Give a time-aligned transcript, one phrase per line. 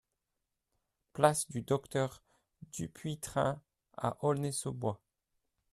[1.13, 2.23] Place du Docteur
[2.73, 3.61] Dupuytren
[3.97, 4.99] à Aulnay-sous-Bois